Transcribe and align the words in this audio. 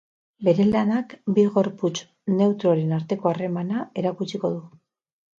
Bere 0.45 0.63
lanak 0.67 1.11
bi 1.37 1.43
gorputz 1.57 1.91
neutroren 2.39 2.95
arteko 2.97 3.31
harremana 3.33 3.83
erakutsiko 4.03 4.51
du. 4.55 4.63